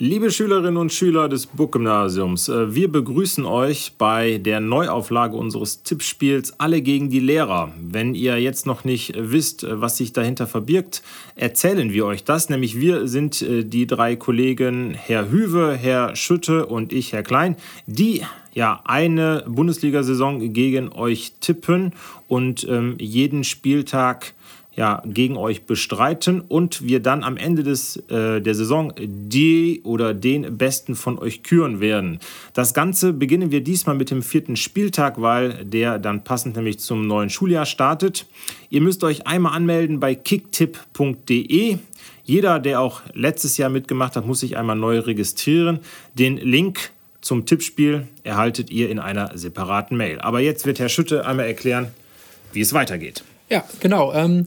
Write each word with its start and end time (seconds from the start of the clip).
Liebe 0.00 0.30
Schülerinnen 0.30 0.76
und 0.76 0.92
Schüler 0.92 1.28
des 1.28 1.46
Burggymnasiums, 1.46 2.48
äh, 2.48 2.72
wir 2.72 2.86
begrüßen 2.86 3.44
euch 3.44 3.94
bei 3.98 4.38
der 4.38 4.60
Neuauflage 4.60 5.36
unseres 5.36 5.82
Tippspiels 5.82 6.60
Alle 6.60 6.82
gegen 6.82 7.10
die 7.10 7.18
Lehrer. 7.18 7.72
Wenn 7.80 8.14
ihr 8.14 8.40
jetzt 8.40 8.64
noch 8.64 8.84
nicht 8.84 9.14
wisst, 9.16 9.64
äh, 9.64 9.80
was 9.80 9.96
sich 9.96 10.12
dahinter 10.12 10.46
verbirgt, 10.46 11.02
erzählen 11.34 11.92
wir 11.92 12.06
euch 12.06 12.22
das. 12.22 12.48
Nämlich 12.48 12.78
wir 12.78 13.08
sind 13.08 13.42
äh, 13.42 13.64
die 13.64 13.88
drei 13.88 14.14
Kollegen 14.14 14.94
Herr 14.94 15.32
Hüwe, 15.32 15.74
Herr 15.74 16.14
Schütte 16.14 16.66
und 16.66 16.92
ich, 16.92 17.12
Herr 17.12 17.24
Klein, 17.24 17.56
die 17.88 18.22
ja 18.54 18.80
eine 18.84 19.44
Bundesliga-Saison 19.48 20.52
gegen 20.52 20.92
euch 20.92 21.32
tippen 21.40 21.92
und 22.28 22.64
ähm, 22.70 22.94
jeden 23.00 23.42
Spieltag 23.42 24.34
ja, 24.78 25.02
gegen 25.04 25.36
euch 25.36 25.66
bestreiten 25.66 26.40
und 26.40 26.86
wir 26.86 27.00
dann 27.00 27.24
am 27.24 27.36
Ende 27.36 27.64
des, 27.64 27.96
äh, 28.10 28.40
der 28.40 28.54
Saison 28.54 28.92
die 28.96 29.80
oder 29.82 30.14
den 30.14 30.56
Besten 30.56 30.94
von 30.94 31.18
euch 31.18 31.42
küren 31.42 31.80
werden. 31.80 32.20
Das 32.52 32.74
Ganze 32.74 33.12
beginnen 33.12 33.50
wir 33.50 33.60
diesmal 33.60 33.96
mit 33.96 34.12
dem 34.12 34.22
vierten 34.22 34.54
Spieltag, 34.54 35.20
weil 35.20 35.64
der 35.64 35.98
dann 35.98 36.22
passend 36.22 36.54
nämlich 36.54 36.78
zum 36.78 37.08
neuen 37.08 37.28
Schuljahr 37.28 37.66
startet. 37.66 38.26
Ihr 38.70 38.80
müsst 38.80 39.02
euch 39.02 39.26
einmal 39.26 39.54
anmelden 39.54 39.98
bei 39.98 40.14
kicktipp.de. 40.14 41.78
Jeder, 42.22 42.60
der 42.60 42.80
auch 42.80 43.00
letztes 43.14 43.56
Jahr 43.56 43.70
mitgemacht 43.70 44.14
hat, 44.14 44.26
muss 44.26 44.38
sich 44.38 44.56
einmal 44.56 44.76
neu 44.76 45.00
registrieren. 45.00 45.80
Den 46.14 46.36
Link 46.36 46.92
zum 47.20 47.46
Tippspiel 47.46 48.06
erhaltet 48.22 48.70
ihr 48.70 48.90
in 48.90 49.00
einer 49.00 49.36
separaten 49.36 49.96
Mail. 49.96 50.20
Aber 50.20 50.38
jetzt 50.38 50.66
wird 50.66 50.78
Herr 50.78 50.88
Schütte 50.88 51.26
einmal 51.26 51.46
erklären, 51.46 51.88
wie 52.52 52.60
es 52.60 52.72
weitergeht. 52.72 53.24
Ja, 53.50 53.64
genau. 53.80 54.12
Ähm, 54.12 54.46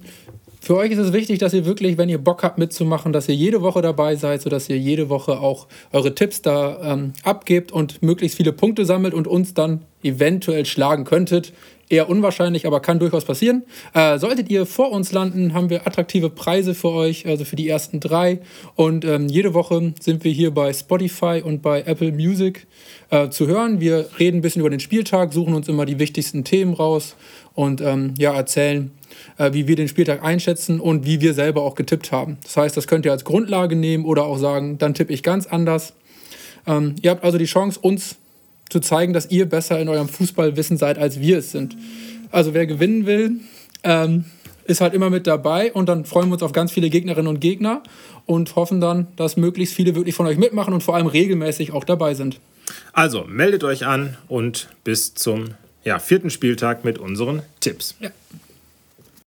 für 0.63 0.75
euch 0.77 0.91
ist 0.91 0.99
es 0.99 1.11
wichtig, 1.11 1.39
dass 1.39 1.55
ihr 1.55 1.65
wirklich, 1.65 1.97
wenn 1.97 2.07
ihr 2.07 2.19
Bock 2.19 2.43
habt 2.43 2.59
mitzumachen, 2.59 3.11
dass 3.11 3.27
ihr 3.27 3.33
jede 3.33 3.63
Woche 3.63 3.81
dabei 3.81 4.15
seid, 4.15 4.43
sodass 4.43 4.69
ihr 4.69 4.77
jede 4.77 5.09
Woche 5.09 5.39
auch 5.39 5.65
eure 5.91 6.13
Tipps 6.13 6.43
da 6.43 6.93
ähm, 6.93 7.13
abgebt 7.23 7.71
und 7.71 8.03
möglichst 8.03 8.37
viele 8.37 8.53
Punkte 8.53 8.85
sammelt 8.85 9.15
und 9.15 9.27
uns 9.27 9.55
dann 9.55 9.81
eventuell 10.03 10.67
schlagen 10.67 11.03
könntet. 11.03 11.51
Eher 11.91 12.07
unwahrscheinlich, 12.07 12.65
aber 12.65 12.79
kann 12.79 12.99
durchaus 12.99 13.25
passieren. 13.25 13.63
Äh, 13.93 14.17
solltet 14.17 14.49
ihr 14.49 14.65
vor 14.65 14.91
uns 14.91 15.11
landen, 15.11 15.53
haben 15.53 15.69
wir 15.69 15.85
attraktive 15.85 16.29
Preise 16.29 16.73
für 16.73 16.89
euch, 16.89 17.27
also 17.27 17.43
für 17.43 17.57
die 17.57 17.67
ersten 17.67 17.99
drei. 17.99 18.39
Und 18.75 19.03
ähm, 19.03 19.27
jede 19.27 19.53
Woche 19.53 19.93
sind 19.99 20.23
wir 20.23 20.31
hier 20.31 20.51
bei 20.51 20.71
Spotify 20.71 21.41
und 21.43 21.61
bei 21.61 21.81
Apple 21.81 22.13
Music 22.13 22.65
äh, 23.09 23.27
zu 23.27 23.47
hören. 23.47 23.81
Wir 23.81 24.07
reden 24.17 24.37
ein 24.37 24.41
bisschen 24.41 24.61
über 24.61 24.69
den 24.69 24.79
Spieltag, 24.79 25.33
suchen 25.33 25.53
uns 25.53 25.67
immer 25.67 25.85
die 25.85 25.99
wichtigsten 25.99 26.45
Themen 26.45 26.73
raus 26.73 27.17
und 27.55 27.81
ähm, 27.81 28.13
ja, 28.17 28.33
erzählen, 28.33 28.91
äh, 29.37 29.51
wie 29.51 29.67
wir 29.67 29.75
den 29.75 29.89
Spieltag 29.89 30.23
einschätzen 30.23 30.79
und 30.79 31.05
wie 31.05 31.19
wir 31.19 31.33
selber 31.33 31.61
auch 31.63 31.75
getippt 31.75 32.13
haben. 32.13 32.37
Das 32.43 32.55
heißt, 32.55 32.77
das 32.77 32.87
könnt 32.87 33.05
ihr 33.05 33.11
als 33.11 33.25
Grundlage 33.25 33.75
nehmen 33.75 34.05
oder 34.05 34.23
auch 34.23 34.37
sagen, 34.37 34.77
dann 34.77 34.93
tippe 34.93 35.11
ich 35.11 35.23
ganz 35.23 35.45
anders. 35.45 35.93
Ähm, 36.65 36.95
ihr 37.01 37.11
habt 37.11 37.25
also 37.25 37.37
die 37.37 37.45
Chance, 37.45 37.79
uns 37.81 38.15
zu 38.71 38.79
zeigen, 38.79 39.13
dass 39.13 39.29
ihr 39.29 39.47
besser 39.47 39.79
in 39.79 39.89
eurem 39.89 40.07
Fußballwissen 40.07 40.77
seid, 40.77 40.97
als 40.97 41.19
wir 41.19 41.39
es 41.39 41.51
sind. 41.51 41.75
Also 42.31 42.53
wer 42.53 42.65
gewinnen 42.65 43.05
will, 43.05 43.41
ähm, 43.83 44.25
ist 44.65 44.81
halt 44.81 44.93
immer 44.93 45.09
mit 45.09 45.27
dabei 45.27 45.73
und 45.73 45.89
dann 45.89 46.05
freuen 46.05 46.29
wir 46.29 46.33
uns 46.33 46.43
auf 46.43 46.53
ganz 46.53 46.71
viele 46.71 46.89
Gegnerinnen 46.89 47.27
und 47.27 47.39
Gegner 47.41 47.83
und 48.25 48.55
hoffen 48.55 48.79
dann, 48.79 49.07
dass 49.17 49.35
möglichst 49.35 49.75
viele 49.75 49.95
wirklich 49.95 50.15
von 50.15 50.25
euch 50.25 50.37
mitmachen 50.37 50.73
und 50.73 50.81
vor 50.81 50.95
allem 50.95 51.07
regelmäßig 51.07 51.73
auch 51.73 51.83
dabei 51.83 52.13
sind. 52.13 52.39
Also 52.93 53.25
meldet 53.27 53.63
euch 53.63 53.85
an 53.85 54.17
und 54.27 54.69
bis 54.83 55.13
zum 55.13 55.49
ja, 55.83 55.99
vierten 55.99 56.29
Spieltag 56.29 56.85
mit 56.85 56.97
unseren 56.97 57.41
Tipps. 57.59 57.95
Ja. 57.99 58.11